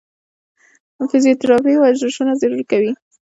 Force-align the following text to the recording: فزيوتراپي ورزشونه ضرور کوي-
فزيوتراپي 1.09 1.73
ورزشونه 1.79 2.31
ضرور 2.41 2.61
کوي- 2.71 2.91